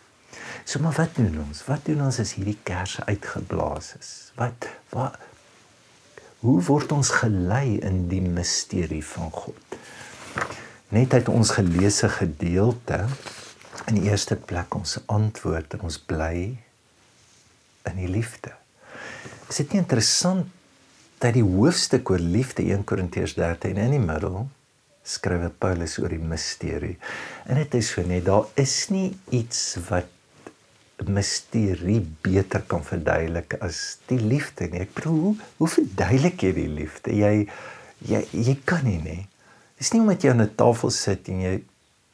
So 0.64 0.80
maar 0.80 0.94
wat 0.94 1.16
doen 1.16 1.40
ons? 1.48 1.66
Wat 1.66 1.86
doen 1.86 2.02
ons 2.02 2.20
as 2.20 2.34
hierdie 2.34 2.60
kerse 2.64 3.06
uitgeblaas 3.06 3.96
is? 4.00 4.32
Wat 4.36 4.68
wat 4.90 5.20
hoe 6.40 6.62
word 6.62 6.92
ons 6.92 7.10
gelei 7.10 7.80
in 7.80 8.08
die 8.08 8.22
misterie 8.22 9.06
van 9.06 9.32
God? 9.32 9.78
Net 10.90 11.14
uit 11.14 11.30
ons 11.30 11.50
geleesde 11.50 12.10
gedeelte 12.10 13.06
in 13.88 13.98
die 14.00 14.10
eerste 14.12 14.36
plek 14.36 14.76
ons 14.76 15.00
antwoord 15.06 15.74
en 15.74 15.88
ons 15.90 15.98
bly 16.00 16.38
in 17.88 17.96
die 17.96 18.12
liefde. 18.12 18.54
Is 19.48 19.62
dit 19.64 19.74
nie 19.74 19.82
interessant 19.82 20.52
dat 21.22 21.34
die 21.34 21.46
hoofstuk 21.46 22.10
oor 22.14 22.22
liefde 22.22 22.64
1 22.64 22.84
Korintiërs 22.86 23.34
13 23.38 23.80
in 23.82 23.96
die 23.96 24.04
middel 24.04 24.46
skryf 25.08 25.48
Paulus 25.62 25.96
oor 26.02 26.12
die 26.12 26.22
misterie. 26.22 26.98
En 27.48 27.58
dit 27.62 27.78
is 27.80 27.94
so 27.94 28.04
net 28.06 28.26
daar 28.28 28.46
is 28.60 28.76
nie 28.92 29.10
iets 29.34 29.78
wat 29.88 30.12
misterie 31.06 32.02
beter 32.26 32.64
kan 32.68 32.84
verduidelik 32.84 33.56
as 33.62 34.00
die 34.10 34.20
liefde 34.20 34.68
nie. 34.72 34.82
Ek 34.84 34.94
bedoel, 34.98 35.20
hoe, 35.24 35.34
hoe 35.62 35.72
verduidelik 35.78 36.44
jy 36.44 36.54
die 36.58 36.70
liefde? 36.82 37.16
Jy 37.16 37.34
jy 38.08 38.22
jy 38.34 38.56
kan 38.68 38.84
nie 38.86 39.00
nie. 39.02 39.24
Dis 39.78 39.94
nie 39.94 40.02
omdat 40.02 40.24
jy 40.26 40.34
aan 40.34 40.42
'n 40.42 40.56
tafel 40.58 40.92
sit 40.94 41.30
en 41.30 41.42
jy 41.42 41.56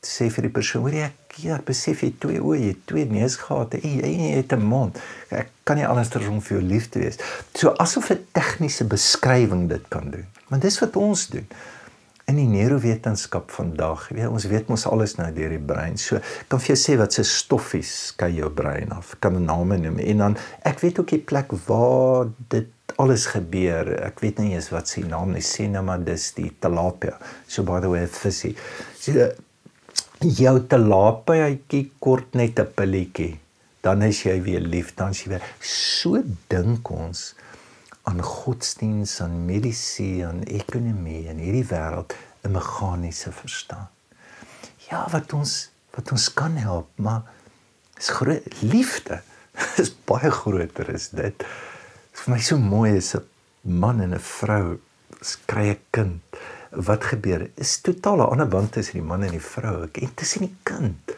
sê 0.03 0.29
vir 0.29 0.43
die 0.47 0.53
persoon, 0.53 0.81
"Hoor 0.83 0.93
jy, 0.93 1.07
ek 1.07 1.22
ja, 1.41 1.59
besef 1.65 2.03
jy 2.03 2.13
twee 2.19 2.41
oë, 2.41 2.59
jy 2.59 2.73
twee 2.85 3.05
neusgate, 3.09 3.79
jy, 3.83 3.99
jy, 4.01 4.31
het 4.37 4.53
'n 4.53 4.61
mond. 4.61 4.99
Ek 5.29 5.49
kan 5.63 5.77
nie 5.77 5.87
anders 5.87 6.15
as 6.15 6.27
om 6.27 6.41
vir 6.41 6.57
jou 6.59 6.67
lief 6.67 6.89
te 6.89 6.99
wees." 6.99 7.17
So 7.53 7.73
asof 7.77 8.11
'n 8.11 8.25
tegniese 8.31 8.85
beskrywing 8.85 9.69
dit 9.69 9.87
kan 9.89 10.11
doen. 10.11 10.25
Want 10.49 10.61
dis 10.61 10.79
wat 10.79 10.95
ons 10.95 11.27
doen 11.27 11.47
in 12.25 12.35
die 12.35 12.47
neurowetenskap 12.47 13.51
vandag, 13.51 14.07
weet 14.09 14.29
ons 14.31 14.45
weet 14.47 14.69
mos 14.71 14.85
alles 14.87 15.17
nou 15.17 15.27
deur 15.35 15.49
die 15.49 15.59
brein. 15.59 15.97
So 15.97 16.19
kan 16.47 16.59
vir 16.59 16.75
jou 16.75 16.79
sê 16.79 16.97
wat 16.97 17.13
se 17.13 17.23
stoffies 17.23 17.91
skei 18.13 18.37
jou 18.37 18.49
brein 18.49 18.91
af. 18.91 19.15
Kan 19.19 19.35
'n 19.35 19.45
naam 19.45 19.73
noem 19.81 19.99
en 19.99 20.17
dan 20.17 20.37
ek 20.63 20.79
weet 20.79 20.99
ook 20.99 21.09
die 21.09 21.19
plek 21.19 21.51
waar 21.67 22.29
dit 22.49 22.69
alles 22.95 23.25
gebeur. 23.25 24.03
Ek 24.05 24.19
weet 24.19 24.39
nie 24.39 24.53
eens 24.53 24.69
wat 24.69 24.87
sy 24.87 25.01
naam 25.01 25.35
is, 25.35 25.49
sê 25.59 25.67
nou 25.69 25.83
maar 25.83 26.03
dis 26.03 26.31
die 26.33 26.51
tilapia. 26.59 27.17
So 27.47 27.63
by 27.63 27.79
the 27.79 27.89
way, 27.89 28.07
visie. 28.07 28.55
So 28.99 29.31
jou 30.23 30.59
tilapiaetjie 30.67 31.91
kort 31.99 32.33
net 32.33 32.59
'n 32.59 32.73
pilletjie. 32.75 33.39
Dan 33.81 34.01
is 34.01 34.23
jy 34.23 34.41
weer 34.41 34.61
lief, 34.61 34.95
dan 34.95 35.09
is 35.09 35.23
jy 35.23 35.29
weer. 35.29 35.43
So 35.59 36.23
dink 36.47 36.89
ons 36.89 37.35
aan 38.03 38.21
godsdiens, 38.21 39.21
aan 39.21 39.45
medisyne, 39.45 40.27
aan 40.27 40.43
ekonomie 40.43 41.27
en 41.27 41.37
hierdie 41.37 41.67
wêreld 41.67 42.15
'n 42.43 42.51
meganiese 42.51 43.31
verstaan. 43.31 43.89
Ja, 44.89 45.07
wat 45.11 45.33
ons 45.33 45.69
wat 45.95 46.11
ons 46.11 46.33
kan 46.33 46.55
help, 46.57 46.89
maar 46.95 47.21
is 47.97 48.09
groot 48.09 48.61
liefde. 48.61 49.21
is 49.83 49.93
baie 50.05 50.31
groter 50.31 50.89
is 50.89 51.09
dit. 51.09 51.45
Vir 52.13 52.33
my 52.33 52.39
so 52.41 52.57
mooi 52.57 52.95
is 52.97 53.15
'n 53.15 53.23
man 53.61 54.01
en 54.01 54.13
'n 54.13 54.19
vrou 54.19 54.79
kry 55.45 55.69
'n 55.69 55.79
kind. 55.91 56.32
Wat 56.73 57.03
gebeur? 57.03 57.49
Is 57.55 57.81
totaal 57.81 58.17
'n 58.17 58.29
ander 58.33 58.47
band 58.47 58.71
tussen 58.71 58.99
die 58.99 59.07
man 59.07 59.23
en 59.23 59.31
die 59.31 59.41
vrou. 59.41 59.87
En 59.91 60.13
tussen 60.13 60.41
die 60.41 60.55
kind. 60.63 61.17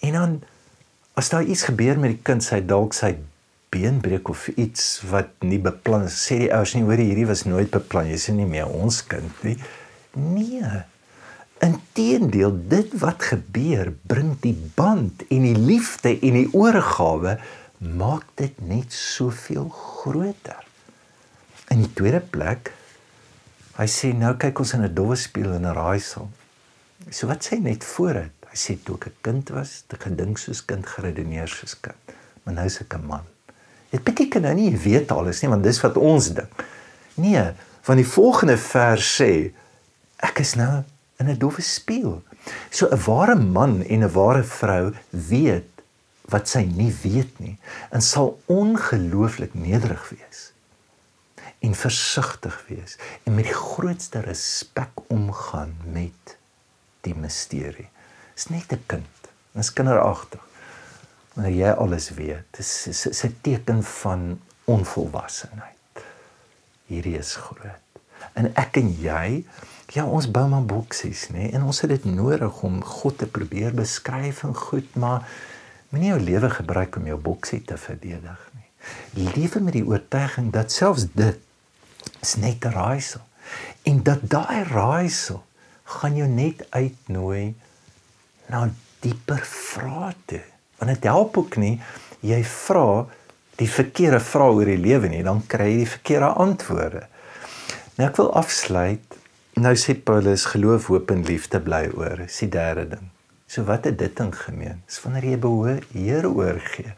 En 0.00 0.12
dan 0.12 0.42
as 1.14 1.28
daar 1.28 1.42
iets 1.42 1.62
gebeur 1.62 1.98
met 1.98 2.10
die 2.10 2.22
kind, 2.22 2.44
sy 2.44 2.60
dalk 2.64 2.92
sy 2.92 3.16
been 3.68 4.00
breek 4.00 4.28
of 4.28 4.48
iets 4.48 5.02
wat 5.10 5.28
nie 5.40 5.58
beplan 5.58 6.06
is. 6.08 6.18
Sê 6.28 6.38
die 6.38 6.52
ouers 6.52 6.74
nie 6.74 6.84
hoor 6.86 7.00
hierdie 7.00 7.26
was 7.26 7.44
nooit 7.44 7.70
beplan. 7.70 8.10
Jy's 8.10 8.28
nie 8.28 8.48
meer 8.48 8.68
ons 8.68 9.02
kind 9.06 9.44
nie. 9.44 9.56
Nee. 10.16 10.84
Inteendeel, 11.64 12.52
dit 12.68 12.92
wat 13.00 13.22
gebeur, 13.32 13.94
bring 14.08 14.34
die 14.40 14.56
band 14.76 15.24
en 15.28 15.42
die 15.48 15.56
liefde 15.56 16.12
en 16.20 16.36
die 16.42 16.48
oorgawe 16.52 17.38
maak 17.78 18.24
dit 18.40 18.56
net 18.64 18.92
soveel 18.92 19.68
groter. 19.72 20.60
In 21.72 21.82
die 21.84 21.92
tweede 21.96 22.20
plek, 22.20 22.72
hy 23.76 23.86
sê 23.90 24.12
nou 24.16 24.32
kyk 24.40 24.60
ons 24.62 24.72
in 24.74 24.84
'n 24.84 24.94
dowwe 24.94 25.16
spieël 25.16 25.56
en 25.56 25.66
'n 25.66 25.74
raaisel. 25.76 26.30
So 27.10 27.26
wat 27.26 27.44
sê 27.44 27.60
net 27.60 27.84
voor 27.84 28.14
dit? 28.14 28.36
Hy 28.50 28.56
sê 28.56 28.78
toe 28.82 28.96
ek 28.96 29.06
'n 29.06 29.16
kind 29.22 29.48
was, 29.50 29.82
het 29.82 29.98
ek 29.98 30.02
gedink 30.08 30.38
soos 30.38 30.64
kind, 30.64 30.86
geredeneer 30.86 31.48
soos 31.48 31.74
kind. 31.80 31.96
Maar 32.44 32.54
nou 32.54 32.66
is 32.66 32.80
ek 32.80 32.94
'n 32.94 33.06
man. 33.06 33.24
Dit 33.90 34.04
beteken 34.04 34.42
nou 34.42 34.54
nie 34.54 34.70
jy 34.70 34.78
weet 34.78 35.12
alles 35.12 35.42
nie, 35.42 35.50
want 35.50 35.62
dis 35.62 35.80
wat 35.80 35.96
ons 35.96 36.32
dink. 36.34 36.64
Nee, 37.14 37.52
van 37.82 37.96
die 37.96 38.06
volgende 38.06 38.56
vers 38.56 39.20
sê 39.20 39.52
ek 40.16 40.38
is 40.40 40.54
nou 40.54 40.84
in 41.18 41.28
'n 41.28 41.38
dowwe 41.38 41.62
spieël. 41.62 42.22
So 42.70 42.88
'n 42.88 42.98
ware 43.06 43.36
man 43.36 43.82
en 43.82 44.04
'n 44.04 44.12
ware 44.12 44.44
vrou 44.44 44.94
weet 45.10 45.70
wat 46.30 46.48
sy 46.48 46.64
nie 46.64 46.92
weet 47.02 47.38
nie 47.38 47.58
en 47.90 48.02
sal 48.02 48.38
ongelooflik 48.46 49.54
nederig 49.54 50.08
wees 50.10 50.52
en 51.66 51.74
versigtig 51.74 52.56
wees 52.68 52.96
en 53.24 53.34
met 53.34 53.48
die 53.48 53.58
grootste 53.58 54.22
respek 54.24 55.02
omgaan 55.10 55.74
met 55.92 56.36
die 57.06 57.14
misterie. 57.14 57.88
Dis 58.34 58.48
net 58.52 58.72
'n 58.72 58.82
kind. 58.86 59.30
Dis 59.52 59.72
kinderagtig 59.72 60.42
wanneer 61.34 61.56
jy 61.56 61.70
alles 61.70 62.10
weet. 62.10 62.44
Dit 62.50 62.86
is 62.86 63.24
'n 63.24 63.38
teken 63.40 63.82
van 63.82 64.40
onvolwassenheid. 64.64 65.74
Hierdie 66.86 67.18
is 67.18 67.34
groot. 67.34 67.84
En 68.32 68.54
ek 68.54 68.76
en 68.76 68.90
jy, 69.00 69.44
ja, 69.86 70.04
ons 70.04 70.30
bou 70.30 70.48
maar 70.48 70.64
boksies, 70.64 71.28
nê? 71.28 71.50
En 71.52 71.62
ons 71.62 71.80
het 71.80 71.90
dit 71.90 72.04
nodig 72.04 72.62
om 72.62 72.84
God 72.84 73.18
te 73.18 73.26
probeer 73.26 73.74
beskryf 73.74 74.42
en 74.42 74.54
goed, 74.54 74.94
maar 74.94 75.28
moenie 75.88 76.08
jou 76.08 76.20
lewe 76.20 76.50
gebruik 76.50 76.96
om 76.96 77.06
jou 77.06 77.18
boksie 77.18 77.62
te 77.64 77.76
verdedig 77.76 78.50
nie. 78.54 78.70
Lewe 79.34 79.60
met 79.60 79.72
die 79.72 79.86
oortuiging 79.86 80.52
dat 80.52 80.72
selfs 80.72 81.06
dit 81.12 81.38
is 82.26 82.34
net 82.42 82.64
'n 82.66 82.74
raaisel 82.74 83.22
en 83.90 84.02
dat 84.02 84.20
daai 84.22 84.64
raaisel 84.64 85.42
gaan 85.84 86.16
jou 86.16 86.28
net 86.28 86.66
uitnooi 86.70 87.54
na 88.50 88.70
dieper 89.00 89.42
vrae 89.46 90.14
toe. 90.26 90.42
Want 90.78 90.94
dit 90.94 91.04
help 91.04 91.38
ook 91.38 91.56
nie 91.56 91.80
jy 92.20 92.42
vra 92.44 93.06
die 93.60 93.70
verkeerde 93.70 94.20
vrae 94.20 94.54
oor 94.58 94.70
die 94.72 94.82
lewe 94.88 95.08
nie 95.08 95.22
dan 95.22 95.44
kry 95.46 95.70
jy 95.70 95.76
die 95.84 95.94
verkeerde 95.94 96.32
antwoorde. 96.46 97.04
Nou 97.96 98.08
ek 98.08 98.16
wil 98.16 98.32
afsluit. 98.34 99.18
Nou 99.56 99.74
sê 99.74 99.94
Paulus 99.94 100.44
geloof 100.52 100.90
hoop 100.92 101.10
en 101.10 101.22
liefde 101.24 101.60
bly 101.60 101.86
oor. 101.94 102.26
Is 102.26 102.38
die 102.38 102.48
derde 102.48 102.88
ding. 102.88 103.06
So 103.46 103.64
wat 103.64 103.84
het 103.84 103.98
dit 103.98 104.20
in 104.20 104.32
gemeen? 104.32 104.82
Is 104.88 105.00
wanneer 105.02 105.24
jy 105.30 105.38
behoor 105.38 105.86
Here 105.92 106.28
oorgee 106.28 106.92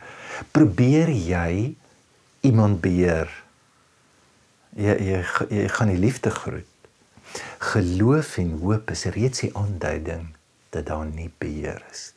probeer 0.54 1.10
jy 1.10 1.74
iemand 2.46 2.80
beheer 2.80 3.30
jy 4.78 4.98
jy, 5.10 5.22
jy 5.50 5.68
gaan 5.76 5.92
die 5.92 6.02
liefde 6.06 6.30
groet 6.30 6.66
geloof 7.72 8.36
en 8.42 8.54
hoop 8.62 8.90
is 8.94 9.08
reeds 9.18 9.44
die 9.44 9.54
aanduiding 9.54 10.30
dat 10.74 10.86
daar 10.92 11.06
nie 11.06 11.30
beheer 11.38 11.82
is 11.90 12.12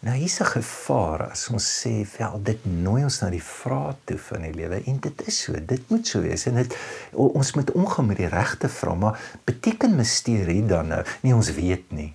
Nou 0.00 0.14
hier's 0.14 0.38
'n 0.40 0.44
gevaar 0.44 1.30
as 1.30 1.48
ons 1.48 1.64
sê 1.82 2.06
wel 2.18 2.42
dit 2.42 2.60
nooi 2.64 3.02
ons 3.02 3.20
na 3.20 3.30
die 3.30 3.42
vrae 3.42 3.96
toe 4.04 4.18
van 4.18 4.42
die 4.46 4.54
lewe 4.54 4.82
en 4.86 5.00
dit 5.00 5.26
is 5.26 5.40
so, 5.42 5.52
dit 5.52 5.90
moet 5.90 6.06
so 6.06 6.20
wees 6.22 6.46
en 6.46 6.54
dit 6.54 6.76
ons 7.12 7.52
moet 7.54 7.72
omgaan 7.72 8.06
met 8.06 8.16
die 8.16 8.28
regte 8.30 8.68
vrae, 8.68 8.94
maar 8.94 9.18
beteken 9.44 9.96
misterie 9.96 10.66
dan 10.66 10.86
nou? 10.88 11.02
Nee, 11.20 11.34
ons 11.34 11.50
weet 11.50 11.90
nie. 11.90 12.14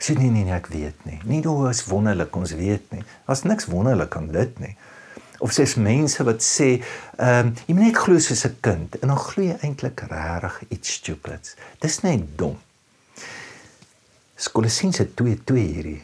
Sê 0.00 0.16
nee 0.18 0.30
nee 0.30 0.44
nee, 0.44 0.54
ek 0.54 0.66
weet 0.66 1.04
nie. 1.04 1.20
Nie 1.24 1.42
hoe 1.46 1.68
is 1.70 1.84
wonderlik, 1.84 2.36
ons 2.36 2.52
weet 2.52 2.90
nie. 2.90 3.04
Daar's 3.26 3.42
niks 3.42 3.66
wonderlik 3.70 4.16
aan 4.16 4.30
dit 4.34 4.58
nie. 4.58 4.76
Of 5.40 5.52
sês 5.56 5.76
mense 5.76 6.24
wat 6.24 6.44
sê, 6.44 6.82
ehm 7.16 7.46
um, 7.46 7.54
jy 7.66 7.74
moet 7.74 7.86
net 7.88 8.02
glo 8.04 8.18
soos 8.18 8.44
'n 8.46 8.56
kind 8.60 9.00
en 9.00 9.08
dan 9.08 9.22
glo 9.28 9.44
jy 9.44 9.56
eintlik 9.60 10.04
regtig 10.10 10.60
iets 10.68 10.92
stupids. 11.00 11.56
Dis 11.80 12.02
net 12.02 12.36
dom. 12.36 12.58
Skolesiense 14.36 15.04
2:2 15.16 15.56
hierdie 15.56 16.00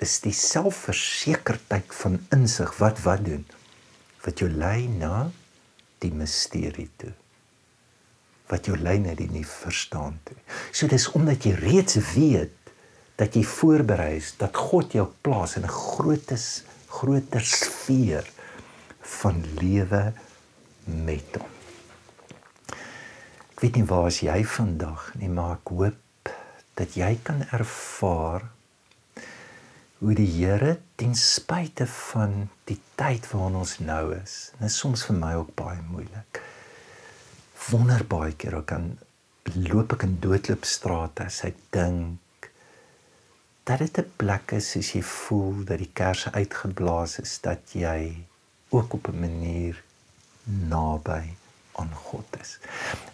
is 0.00 0.20
die 0.24 0.32
selfversekerdheid 0.32 1.92
van 2.02 2.16
insig 2.32 2.72
wat 2.80 3.02
wat 3.04 3.24
doen 3.26 3.44
wat 4.24 4.40
jou 4.40 4.48
lei 4.48 4.86
na 4.88 5.28
die 6.00 6.12
misterie 6.16 6.88
toe 7.00 7.12
wat 8.50 8.66
jou 8.68 8.78
lei 8.80 8.96
na 9.02 9.12
die 9.18 9.28
nie 9.32 9.44
verstaan 9.46 10.16
toe 10.28 10.38
so 10.72 10.88
dis 10.88 11.08
omdat 11.18 11.44
jy 11.46 11.52
reeds 11.60 12.00
weet 12.14 12.72
dat 13.20 13.36
jy 13.36 13.44
voorberei 13.44 14.14
is 14.16 14.32
dat 14.40 14.56
God 14.56 14.96
jou 14.96 15.06
plaas 15.24 15.58
in 15.60 15.68
'n 15.68 15.76
grootes 15.76 16.64
groter 16.88 17.44
sfeer 17.44 18.24
van 19.00 19.42
lewe 19.60 20.04
met 20.84 21.40
hom 21.40 21.58
ek 23.50 23.64
weet 23.64 23.76
nie 23.76 23.88
waar 23.88 24.08
is 24.08 24.22
jy 24.24 24.40
vandag 24.44 25.10
nie 25.20 25.28
maar 25.28 25.58
ek 25.58 25.74
hoop 25.74 26.32
dat 26.80 26.96
jy 26.96 27.12
kan 27.22 27.44
ervaar 27.52 28.48
hoe 30.00 30.14
die 30.16 30.28
Here 30.32 30.78
ten 30.96 31.12
spyte 31.14 31.84
van 31.86 32.46
die 32.68 32.78
tyd 32.96 33.26
waarin 33.32 33.58
ons 33.60 33.74
nou 33.84 34.14
is. 34.16 34.36
Dit 34.56 34.70
is 34.70 34.78
soms 34.80 35.04
vir 35.04 35.18
my 35.18 35.34
ook 35.36 35.50
baie 35.58 35.82
moeilik. 35.90 36.40
Wonder 37.68 38.04
baie 38.08 38.32
keer 38.32 38.56
ek 38.62 38.70
kan 38.72 38.86
loop 39.68 39.92
ek 39.98 40.06
in 40.08 40.16
doodloopstrate 40.24 41.26
as 41.28 41.42
ek 41.48 41.60
dink 41.76 42.48
dat 43.68 43.84
dit 43.84 43.98
'n 44.00 44.12
plek 44.16 44.56
is 44.56 44.72
as 44.80 44.94
jy 44.94 45.02
voel 45.04 45.64
dat 45.68 45.78
die 45.84 45.92
kersse 46.00 46.32
uitgeblaas 46.32 47.18
is 47.20 47.38
dat 47.44 47.76
jy 47.76 48.24
ook 48.70 48.92
op 48.92 49.08
'n 49.08 49.20
manier 49.20 49.82
naby 50.44 51.22
aan 51.72 51.92
God 51.94 52.26
is. 52.40 52.58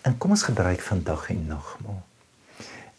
En 0.00 0.18
kom 0.18 0.30
ons 0.30 0.42
gebruik 0.42 0.80
vandag 0.80 1.28
en 1.30 1.46
nagmaal. 1.46 2.02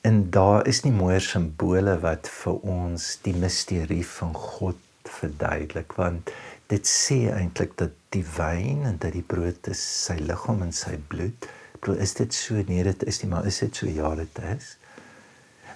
En 0.01 0.29
daar 0.29 0.67
is 0.67 0.81
nie 0.83 0.91
mooier 0.91 1.21
simbole 1.21 1.99
wat 1.99 2.29
vir 2.29 2.59
ons 2.75 3.17
die 3.21 3.35
misterie 3.35 4.05
van 4.07 4.33
God 4.33 4.77
verduidelik 5.03 5.93
want 5.99 6.31
dit 6.71 6.87
sê 6.87 7.17
eintlik 7.31 7.77
dat 7.79 7.95
die 8.15 8.25
wyn 8.37 8.85
en 8.87 8.97
dat 9.03 9.15
die 9.15 9.25
brood 9.33 9.67
is 9.71 9.81
sy 10.05 10.17
liggaam 10.19 10.61
en 10.61 10.73
sy 10.75 10.97
bloed. 11.11 11.47
Bedoel 11.79 12.03
is 12.05 12.13
dit 12.19 12.33
so 12.33 12.63
nee 12.67 12.83
dit 12.87 13.03
is 13.03 13.21
nie 13.23 13.31
maar 13.31 13.45
is 13.45 13.59
dit 13.63 13.75
so 13.75 13.87
ja 13.87 14.15
dit 14.15 14.39
is. 14.55 14.75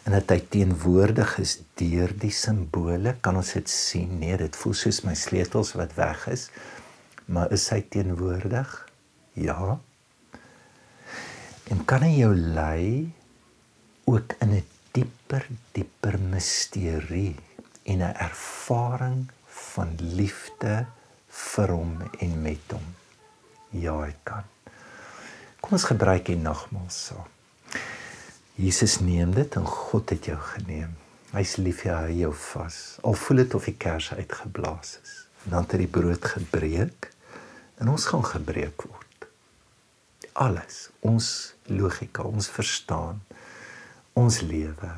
En 0.04 0.16
dat 0.16 0.32
hy 0.34 0.40
teenwoordig 0.50 1.36
is 1.42 1.60
deur 1.78 2.14
die 2.18 2.34
simbole 2.34 3.14
kan 3.22 3.38
ons 3.38 3.54
dit 3.54 3.70
sien 3.70 4.18
nee 4.22 4.38
dit 4.38 4.56
voel 4.64 4.74
soos 4.78 5.04
my 5.06 5.14
sleutels 5.18 5.76
wat 5.78 5.94
weg 5.98 6.26
is. 6.32 6.50
Maar 7.32 7.54
is 7.54 7.68
hy 7.70 7.84
teenwoordig? 7.94 8.72
Ja. 9.38 9.78
En 11.72 11.86
kan 11.86 12.04
hy 12.04 12.16
jou 12.18 12.34
lei 12.36 13.14
ook 14.10 14.34
in 14.42 14.58
'n 14.58 14.66
dieper 14.92 15.46
dieper 15.72 16.18
misterie 16.20 17.36
en 17.84 18.02
'n 18.02 18.16
ervaring 18.18 19.30
van 19.48 19.96
liefde 20.00 20.86
vir 21.28 21.70
hom 21.70 22.02
en 22.20 22.42
met 22.42 22.72
hom. 22.72 22.88
Ja, 23.70 23.96
hy 24.02 24.16
kan. 24.24 24.44
Kom 25.62 25.72
ons 25.72 25.84
gebruik 25.84 26.26
die 26.26 26.38
nagmaal 26.38 26.90
saam. 26.90 27.30
Jesus 28.56 29.00
neem 29.00 29.32
dit 29.36 29.56
en 29.56 29.66
God 29.66 30.10
het 30.10 30.28
jou 30.32 30.38
geneem. 30.56 30.96
Hy's 31.32 31.56
lief 31.62 31.84
vir 31.84 31.92
jou, 31.92 32.16
jou 32.26 32.32
vas. 32.52 32.78
Al 33.08 33.16
voel 33.16 33.44
dit 33.44 33.54
of 33.56 33.68
die 33.70 33.78
kers 33.80 34.12
uitgeblaas 34.14 34.98
is. 35.04 35.14
Dan 35.44 35.66
het 35.66 35.80
die 35.80 35.90
brood 35.90 36.26
gebreek 36.36 37.10
en 37.82 37.90
ons 37.90 38.06
gaan 38.12 38.26
gebreek 38.28 38.84
word. 38.86 39.28
Alles, 40.34 40.90
ons 41.00 41.28
logika, 41.72 42.24
ons 42.28 42.50
verstaan 42.52 43.22
ons 44.14 44.42
lewe. 44.42 44.92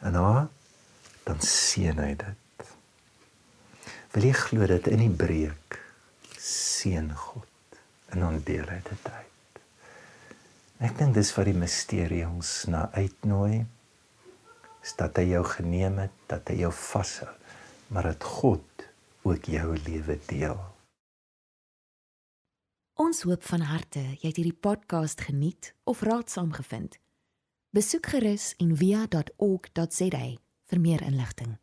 En 0.00 0.12
dan 0.12 0.48
dan 1.24 1.40
seën 1.44 1.98
hy 2.00 2.14
dit. 2.16 2.68
Wil 4.14 4.30
jy 4.30 4.36
glo 4.36 4.66
dit 4.70 4.86
in 4.88 5.02
die 5.02 5.12
breek 5.12 5.76
seën 6.40 7.10
God 7.12 7.80
en 8.08 8.24
dan 8.24 8.38
deel 8.46 8.64
hy 8.64 8.78
dit 8.86 9.10
uit. 9.12 9.37
Ek 10.78 10.94
dink 10.94 11.16
dis 11.16 11.32
wat 11.34 11.48
die 11.48 11.58
misterie 11.58 12.22
ons 12.22 12.68
na 12.70 12.84
uitnooi 12.94 13.64
is 14.78 14.92
dat 14.94 15.18
hy 15.18 15.24
jou 15.32 15.42
geneem 15.50 15.96
het, 15.98 16.14
dat 16.30 16.52
hy 16.52 16.60
jou 16.60 16.70
vashou, 16.70 17.32
maar 17.90 18.06
dat 18.06 18.22
God 18.22 18.84
ook 19.26 19.50
jou 19.50 19.72
lewe 19.74 20.18
deel. 20.30 20.60
Ons 22.94 23.24
hoop 23.26 23.42
van 23.50 23.66
harte 23.66 24.04
jy 24.20 24.30
het 24.30 24.38
hierdie 24.38 24.54
podcast 24.54 25.26
geniet 25.26 25.72
of 25.82 26.06
raadsaam 26.06 26.54
gevind. 26.54 27.00
Besoek 27.74 28.14
gerus 28.14 28.52
en 28.62 28.76
via.ok.za 28.78 30.24
vir 30.70 30.80
meer 30.86 31.02
inligting. 31.02 31.58